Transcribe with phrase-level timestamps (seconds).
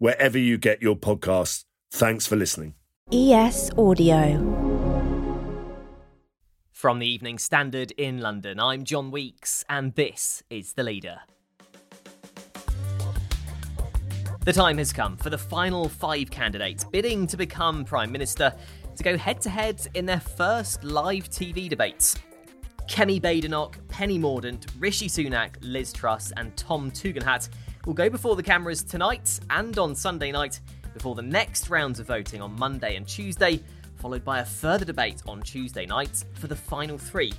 [0.00, 1.64] wherever you get your podcasts.
[1.92, 2.74] Thanks for listening.
[3.12, 4.56] ES Audio.
[6.72, 11.20] From the Evening Standard in London, I'm John Weeks, and this is The Leader.
[14.46, 18.54] The time has come for the final five candidates bidding to become Prime Minister
[18.96, 22.16] to go head to head in their first live TV debates.
[22.90, 27.48] Kemi Badenoch, Penny Mordaunt, Rishi Sunak, Liz Truss, and Tom Tugendhat
[27.86, 30.58] will go before the cameras tonight and on Sunday night
[30.92, 33.62] before the next rounds of voting on Monday and Tuesday,
[34.00, 37.32] followed by a further debate on Tuesday night for the final three.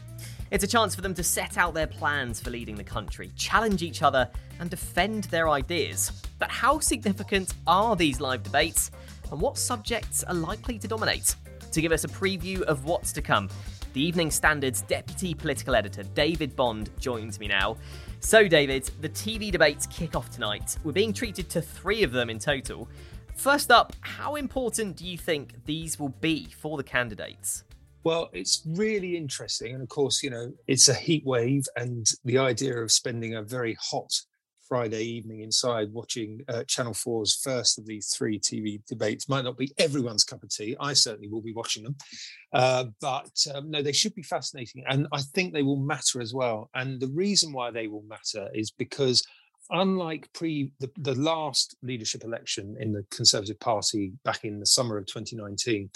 [0.52, 3.83] It's a chance for them to set out their plans for leading the country, challenge
[3.83, 4.30] each other,
[4.61, 6.23] and defend their ideas.
[6.39, 8.89] But how significant are these live debates,
[9.30, 11.36] and what subjects are likely to dominate?
[11.73, 13.50] To give us a preview of what's to come,
[13.94, 17.78] the Evening Standard's deputy political editor, David Bond, joins me now.
[18.20, 20.78] So, David, the TV debates kick off tonight.
[20.83, 22.88] We're being treated to three of them in total.
[23.36, 27.64] First up, how important do you think these will be for the candidates?
[28.03, 29.73] Well, it's really interesting.
[29.73, 33.42] And of course, you know, it's a heat wave, and the idea of spending a
[33.42, 34.11] very hot
[34.72, 39.58] Friday evening inside watching uh, Channel 4's first of these three TV debates might not
[39.58, 40.77] be everyone's cup of tea.
[40.80, 41.97] I certainly will be watching them.
[42.53, 44.86] Uh, but um, no, they should be fascinating.
[44.88, 46.69] And I think they will matter as well.
[46.73, 49.22] And the reason why they will matter is because
[49.72, 54.97] unlike pre the, the last leadership election in the Conservative Party back in the summer
[54.97, 55.89] of 2019,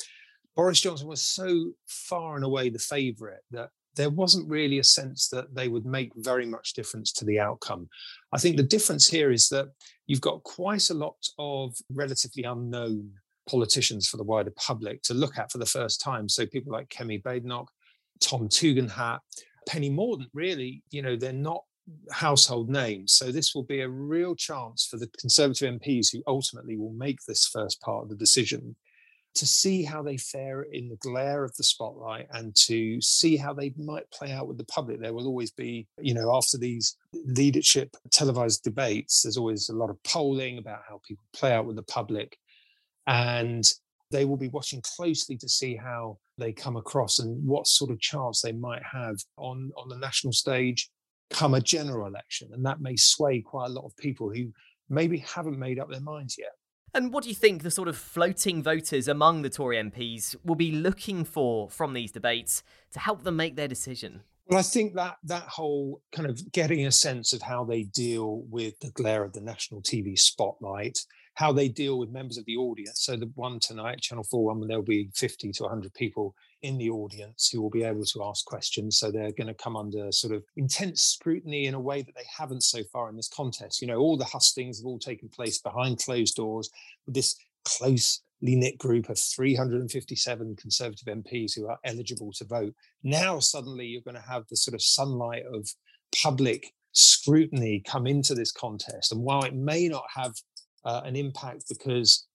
[0.53, 5.29] Boris Johnson was so far and away the favourite that there wasn't really a sense
[5.29, 7.87] that they would make very much difference to the outcome.
[8.33, 9.67] I think the difference here is that
[10.07, 13.11] you've got quite a lot of relatively unknown
[13.49, 16.27] politicians for the wider public to look at for the first time.
[16.27, 17.67] So people like Kemi Badenoch,
[18.19, 19.19] Tom Tugendhat,
[19.67, 21.63] Penny Mordaunt, really, you know, they're not
[22.11, 23.13] household names.
[23.13, 27.19] So this will be a real chance for the Conservative MPs who ultimately will make
[27.21, 28.75] this first part of the decision
[29.35, 33.53] to see how they fare in the glare of the spotlight and to see how
[33.53, 34.99] they might play out with the public.
[34.99, 39.89] There will always be, you know, after these leadership televised debates, there's always a lot
[39.89, 42.37] of polling about how people play out with the public.
[43.07, 43.69] And
[44.09, 47.99] they will be watching closely to see how they come across and what sort of
[47.99, 50.89] chance they might have on, on the national stage
[51.29, 52.49] come a general election.
[52.53, 54.53] And that may sway quite a lot of people who
[54.89, 56.51] maybe haven't made up their minds yet.
[56.95, 60.55] And what do you think the sort of floating voters among the Tory MPs will
[60.55, 62.63] be looking for from these debates
[62.93, 64.21] to help them make their decision?
[64.47, 68.43] Well, I think that that whole kind of getting a sense of how they deal
[68.49, 70.99] with the glare of the national TV spotlight,
[71.35, 73.01] how they deal with members of the audience.
[73.01, 76.89] So the one tonight, Channel 4 one, there'll be 50 to 100 people in the
[76.89, 78.97] audience who will be able to ask questions.
[78.97, 82.25] So they're going to come under sort of intense scrutiny in a way that they
[82.35, 83.81] haven't so far in this contest.
[83.81, 86.69] You know, all the hustings have all taken place behind closed doors
[87.05, 87.35] with this
[87.65, 92.73] closely knit group of 357 Conservative MPs who are eligible to vote.
[93.03, 95.67] Now, suddenly, you're going to have the sort of sunlight of
[96.23, 99.11] public scrutiny come into this contest.
[99.11, 100.33] And while it may not have
[100.85, 102.27] uh, an impact because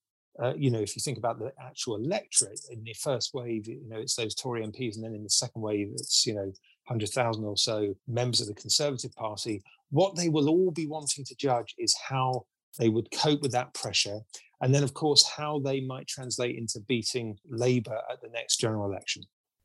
[0.42, 3.82] uh, you know, if you think about the actual electorate in the first wave, you
[3.88, 6.52] know, it's those Tory MPs, and then in the second wave, it's you know,
[6.86, 9.62] 100,000 or so members of the Conservative Party.
[9.90, 12.46] What they will all be wanting to judge is how
[12.78, 14.20] they would cope with that pressure,
[14.62, 18.86] and then, of course, how they might translate into beating Labour at the next general
[18.86, 19.22] election.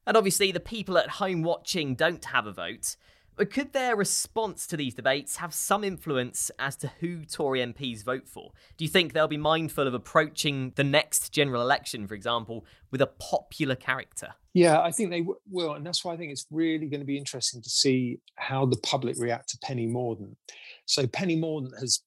[0.07, 2.96] And obviously, the people at home watching don't have a vote.
[3.35, 8.03] But could their response to these debates have some influence as to who Tory MPs
[8.03, 8.51] vote for?
[8.78, 13.02] Do you think they'll be mindful of approaching the next general election, for example, with
[13.02, 14.35] a popular character?
[14.53, 15.73] Yeah, I think they w- will.
[15.73, 18.78] And that's why I think it's really going to be interesting to see how the
[18.78, 20.35] public react to Penny Mordaunt.
[20.85, 22.02] So, Penny Mordaunt has,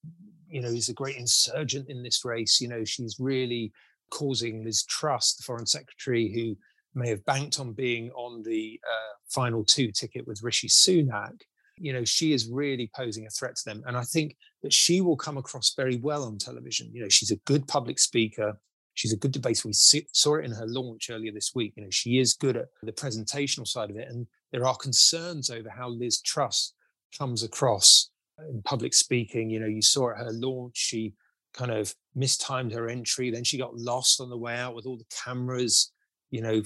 [0.49, 2.59] you know, is a great insurgent in this race.
[2.59, 3.71] You know, she's really
[4.11, 6.57] causing Liz Truss, the Foreign Secretary, who
[6.95, 11.41] may have banked on being on the uh, final two ticket with Rishi Sunak,
[11.81, 13.83] you know, she is really posing a threat to them.
[13.87, 16.91] And I think that she will come across very well on television.
[16.93, 18.59] You know, she's a good public speaker.
[18.95, 19.69] She's a good debater.
[19.69, 21.75] We saw it in her launch earlier this week.
[21.77, 24.09] You know, she is good at the presentational side of it.
[24.09, 26.75] And there are concerns over how Liz Truss
[27.17, 28.11] comes across
[28.51, 29.51] in public speaking.
[29.51, 31.15] You know, you saw at her launch, she
[31.55, 33.31] kind of mistimed her entry.
[33.31, 35.93] Then she got lost on the way out with all the cameras,
[36.31, 36.63] you know,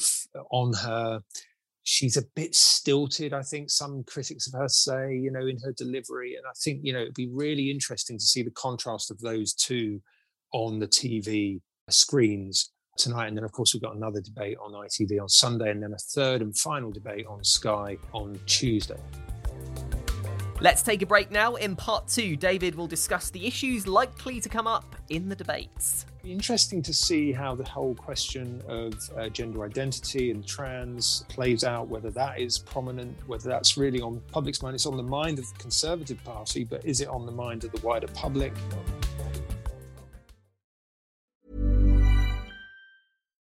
[0.51, 1.23] on her.
[1.85, 5.73] She's a bit stilted, I think some critics of her say, you know, in her
[5.73, 6.37] delivery.
[6.37, 9.53] And I think, you know, it'd be really interesting to see the contrast of those
[9.53, 10.01] two
[10.53, 11.61] on the TV
[11.91, 13.27] screens tonight.
[13.27, 15.99] And then, of course, we've got another debate on ITV on Sunday, and then a
[15.99, 19.01] third and final debate on Sky on Tuesday.
[20.61, 21.57] Let's take a break now.
[21.57, 26.07] In part two, David will discuss the issues likely to come up in the debates.
[26.25, 31.89] Interesting to see how the whole question of uh, gender identity and trans plays out,
[31.89, 34.77] whether that is prominent, whether that's really on public's mind.
[34.77, 37.73] It's on the mind of the Conservative Party, but is it on the mind of
[37.73, 38.53] the wider public?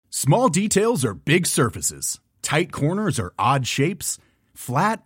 [0.09, 4.17] Small details are big surfaces, tight corners are odd shapes,
[4.55, 5.05] flat,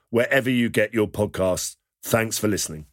[0.11, 1.75] wherever you get your podcasts.
[2.03, 2.85] Thanks for listening.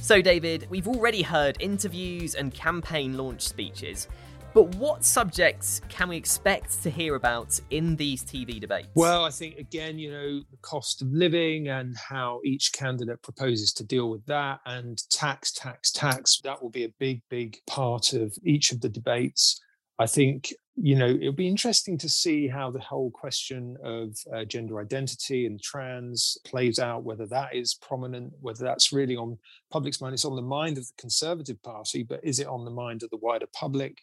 [0.00, 4.08] So, David, we've already heard interviews and campaign launch speeches.
[4.54, 8.88] But what subjects can we expect to hear about in these TV debates?
[8.94, 13.72] Well, I think, again, you know, the cost of living and how each candidate proposes
[13.74, 16.40] to deal with that, and tax, tax, tax.
[16.42, 19.60] That will be a big, big part of each of the debates.
[19.98, 24.44] I think you know it'll be interesting to see how the whole question of uh,
[24.44, 29.36] gender identity and trans plays out whether that is prominent whether that's really on
[29.70, 30.14] public's mind.
[30.14, 33.10] It's on the mind of the conservative party but is it on the mind of
[33.10, 33.98] the wider public?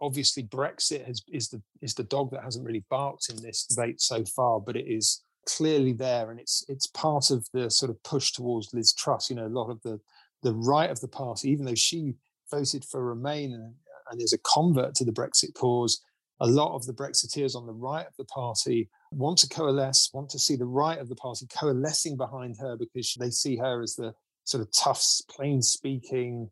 [0.00, 4.00] Obviously brexit has, is the is the dog that hasn't really barked in this debate
[4.00, 8.02] so far but it is clearly there and it's it's part of the sort of
[8.02, 9.30] push towards liz truss.
[9.30, 9.98] You know a lot of the
[10.42, 12.14] the right of the party even though she
[12.50, 13.74] voted for remain
[14.10, 16.00] and is a convert to the Brexit cause.
[16.40, 20.28] A lot of the Brexiteers on the right of the party want to coalesce, want
[20.30, 23.94] to see the right of the party coalescing behind her because they see her as
[23.94, 24.14] the
[24.44, 26.50] sort of tough, plain speaking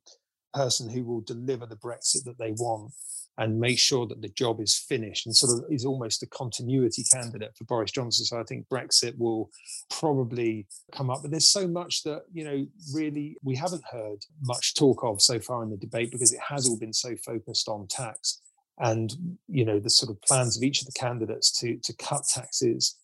[0.55, 2.93] person who will deliver the Brexit that they want
[3.39, 7.03] and make sure that the job is finished and sort of is almost a continuity
[7.11, 8.27] candidate for Boris Johnson.
[8.27, 9.51] So I think Brexit will
[9.91, 11.23] probably come up.
[11.23, 15.39] But there's so much that, you know, really we haven't heard much talk of so
[15.39, 18.43] far in the debate because it has all been so focused on tax
[18.79, 19.15] and,
[19.49, 22.97] you know, the sort of plans of each of the candidates to, to cut taxes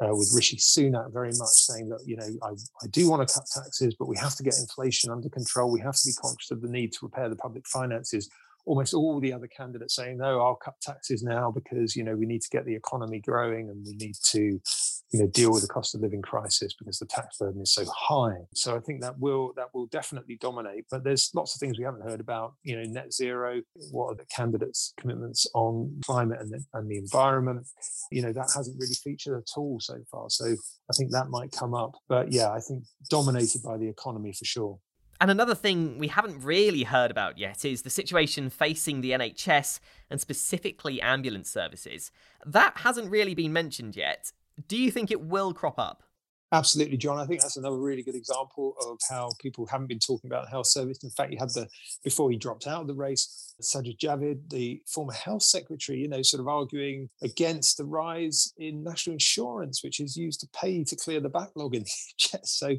[0.00, 2.50] uh, with Rishi Sunak very much saying that, you know, I,
[2.82, 5.72] I do want to cut taxes, but we have to get inflation under control.
[5.72, 8.28] We have to be conscious of the need to repair the public finances
[8.66, 12.26] almost all the other candidates saying, no, I'll cut taxes now because, you know, we
[12.26, 14.60] need to get the economy growing and we need to,
[15.12, 17.84] you know, deal with the cost of living crisis because the tax burden is so
[17.94, 18.36] high.
[18.54, 20.86] So I think that will that will definitely dominate.
[20.90, 23.60] But there's lots of things we haven't heard about, you know, net zero,
[23.90, 27.66] what are the candidates' commitments on climate and the, and the environment.
[28.10, 30.28] You know, that hasn't really featured at all so far.
[30.28, 31.94] So I think that might come up.
[32.08, 34.78] But yeah, I think dominated by the economy for sure.
[35.20, 39.80] And another thing we haven't really heard about yet is the situation facing the NHS
[40.10, 42.10] and specifically ambulance services.
[42.44, 44.32] That hasn't really been mentioned yet.
[44.68, 46.02] Do you think it will crop up?
[46.52, 47.18] Absolutely, John.
[47.18, 50.50] I think that's another really good example of how people haven't been talking about the
[50.50, 51.02] health service.
[51.02, 51.68] In fact, you had the
[52.04, 56.22] before he dropped out of the race, Sajid Javid, the former health secretary, you know,
[56.22, 60.94] sort of arguing against the rise in national insurance, which is used to pay to
[60.94, 62.46] clear the backlog in the NHS.
[62.46, 62.76] So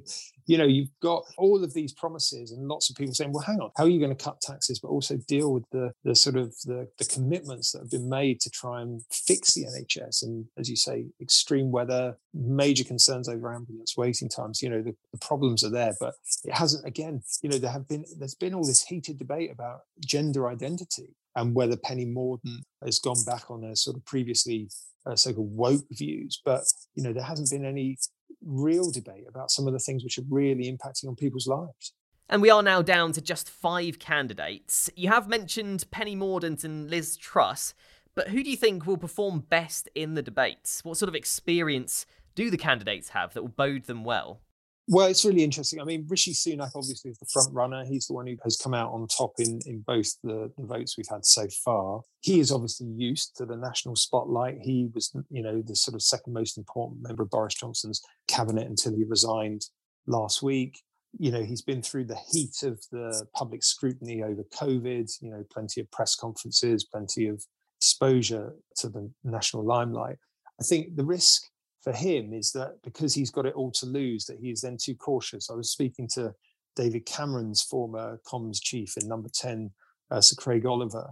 [0.47, 3.59] you know, you've got all of these promises and lots of people saying, well, hang
[3.59, 6.37] on, how are you going to cut taxes, but also deal with the, the sort
[6.37, 10.23] of the, the commitments that have been made to try and fix the NHS?
[10.23, 14.95] And as you say, extreme weather, major concerns over ambulance waiting times, you know, the,
[15.11, 16.13] the problems are there, but
[16.45, 19.81] it hasn't, again, you know, there have been, there's been all this heated debate about
[19.99, 24.69] gender identity and whether Penny Mordaunt has gone back on her sort of previously
[25.05, 26.41] uh, so-called woke views.
[26.43, 26.63] But
[26.95, 27.97] you know, there hasn't been any
[28.43, 31.93] real debate about some of the things which are really impacting on people's lives.
[32.29, 34.89] And we are now down to just five candidates.
[34.95, 37.73] You have mentioned Penny Mordaunt and Liz Truss,
[38.15, 40.83] but who do you think will perform best in the debates?
[40.83, 42.05] What sort of experience
[42.35, 44.41] do the candidates have that will bode them well?
[44.89, 45.81] Well, it's really interesting.
[45.81, 47.83] I mean, Rishi Sunak obviously is the front runner.
[47.83, 50.95] He's the one who has come out on top in, in both the, the votes
[50.97, 52.01] we've had so far.
[52.21, 54.59] He is obviously used to the national spotlight.
[54.61, 58.67] He was, you know, the sort of second most important member of Boris Johnson's cabinet
[58.67, 59.65] until he resigned
[60.05, 60.81] last week.
[61.19, 65.43] You know, he's been through the heat of the public scrutiny over COVID, you know,
[65.51, 67.43] plenty of press conferences, plenty of
[67.77, 70.15] exposure to the national limelight.
[70.61, 71.43] I think the risk
[71.87, 74.75] for him is that because he's got it all to lose, that he is then
[74.75, 75.49] too cautious.
[75.49, 76.33] I was speaking to
[76.75, 79.71] David Cameron's former comms chief in Number Ten,
[80.11, 81.09] uh, Sir Craig Oliver,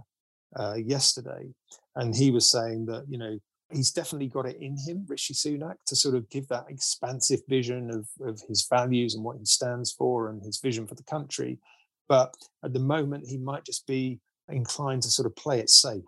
[0.54, 1.48] uh, yesterday,
[1.94, 3.38] and he was saying that you know
[3.72, 7.90] he's definitely got it in him, Rishi Sunak, to sort of give that expansive vision
[7.90, 11.58] of, of his values and what he stands for and his vision for the country.
[12.06, 16.04] But at the moment, he might just be inclined to sort of play it safe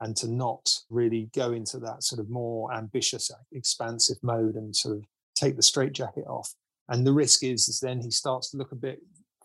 [0.00, 4.74] and to not really go into that sort of more ambitious, uh, expansive mode and
[4.74, 5.04] sort of
[5.34, 6.54] take the straitjacket off.
[6.88, 9.00] And the risk is, is then he starts to look a bit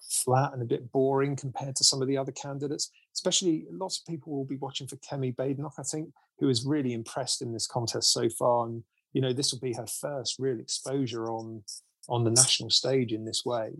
[0.09, 2.91] flat and a bit boring compared to some of the other candidates.
[3.13, 6.09] Especially, lots of people will be watching for Kemi Badenoch, I think,
[6.39, 8.65] who is really impressed in this contest so far.
[8.65, 8.83] And
[9.13, 11.63] you know, this will be her first real exposure on
[12.07, 13.71] on the national stage in this way.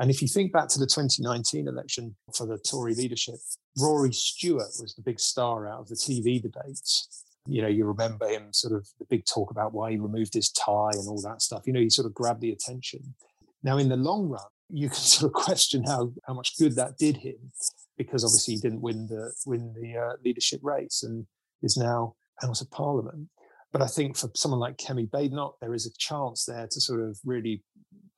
[0.00, 3.36] And if you think back to the 2019 election for the Tory leadership,
[3.78, 7.24] Rory Stewart was the big star out of the TV debates.
[7.46, 10.50] You know, you remember him sort of the big talk about why he removed his
[10.50, 11.62] tie and all that stuff.
[11.66, 13.14] You know, he sort of grabbed the attention.
[13.62, 16.98] Now, in the long run, you can sort of question how how much good that
[16.98, 17.52] did him,
[17.96, 21.26] because obviously he didn't win the win the uh, leadership race and
[21.62, 23.28] is now out of Parliament.
[23.72, 27.00] But I think for someone like Kemi Badenoch, there is a chance there to sort
[27.00, 27.62] of really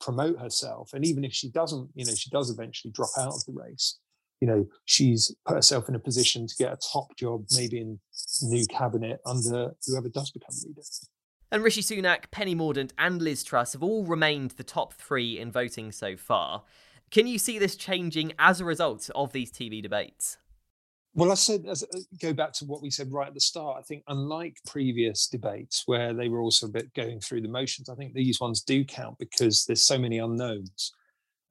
[0.01, 0.91] promote herself.
[0.93, 3.97] And even if she doesn't, you know, she does eventually drop out of the race,
[4.41, 7.99] you know, she's put herself in a position to get a top job, maybe in
[8.43, 10.81] new cabinet under whoever does become leader.
[11.51, 15.51] And Rishi Sunak, Penny Mordaunt, and Liz Truss have all remained the top three in
[15.51, 16.63] voting so far.
[17.11, 20.37] Can you see this changing as a result of these TV debates?
[21.13, 23.77] Well, I said, as, uh, go back to what we said right at the start.
[23.79, 27.87] I think, unlike previous debates where they were also a bit going through the motions,
[27.87, 30.91] I think these ones do count because there's so many unknowns.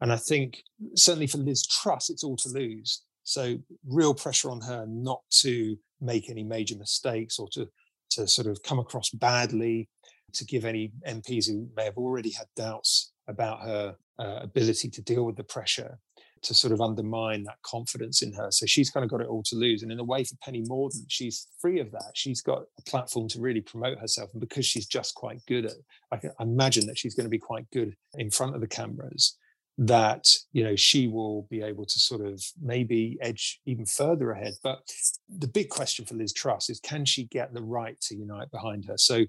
[0.04, 0.62] And I think,
[0.96, 3.04] certainly for Liz Truss, it's all to lose.
[3.22, 3.56] So,
[3.88, 7.66] real pressure on her not to make any major mistakes or to,
[8.10, 9.88] to sort of come across badly,
[10.34, 15.00] to give any MPs who may have already had doubts about her uh, ability to
[15.00, 15.98] deal with the pressure
[16.42, 18.50] to sort of undermine that confidence in her.
[18.50, 19.82] So she's kind of got it all to lose.
[19.82, 22.12] And in a way, for Penny Mordaunt, she's free of that.
[22.12, 24.28] She's got a platform to really promote herself.
[24.34, 25.72] And because she's just quite good at,
[26.12, 29.38] I can imagine that she's going to be quite good in front of the cameras.
[29.76, 34.54] That you know she will be able to sort of maybe edge even further ahead.
[34.62, 34.88] But
[35.28, 38.84] the big question for Liz Truss is can she get the right to unite behind
[38.84, 38.96] her?
[38.96, 39.24] So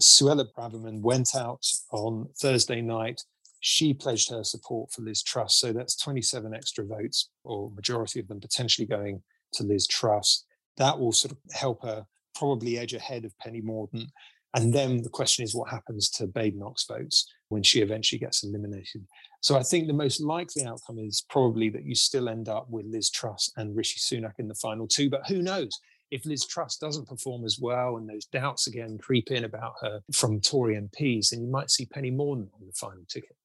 [0.00, 3.20] Suella Braverman went out on Thursday night
[3.60, 5.56] she pledged her support for Liz Truss.
[5.56, 9.22] So that's 27 extra votes, or majority of them potentially going
[9.54, 10.44] to Liz Truss.
[10.78, 14.08] That will sort of help her probably edge ahead of Penny Mordaunt.
[14.54, 19.06] And then the question is what happens to Badenoch's votes when she eventually gets eliminated.
[19.42, 22.86] So I think the most likely outcome is probably that you still end up with
[22.86, 25.10] Liz Truss and Rishi Sunak in the final two.
[25.10, 25.78] But who knows?
[26.10, 30.00] If Liz Truss doesn't perform as well and those doubts again creep in about her
[30.12, 33.36] from Tory MPs, then you might see Penny Mordaunt on the final ticket.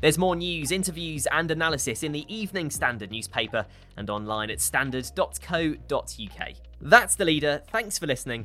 [0.00, 3.64] There's more news, interviews, and analysis in the Evening Standard newspaper
[3.96, 6.48] and online at standard.co.uk.
[6.82, 7.62] That's the leader.
[7.70, 8.44] Thanks for listening.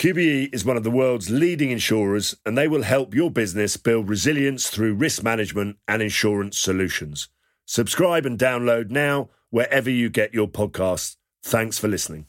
[0.00, 4.08] QBE is one of the world's leading insurers and they will help your business build
[4.08, 7.28] resilience through risk management and insurance solutions.
[7.66, 11.18] Subscribe and download now wherever you get your podcasts.
[11.42, 12.24] Thanks for listening.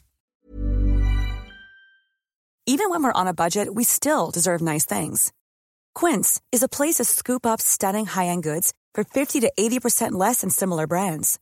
[2.66, 5.32] Even when we're on a budget, we still deserve nice things.
[5.94, 10.42] Quince is a place to scoop up stunning high-end goods for 50 to 80% less
[10.42, 11.38] than similar brands.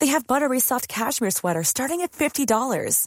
[0.00, 3.06] They have buttery soft cashmere sweaters starting at $50,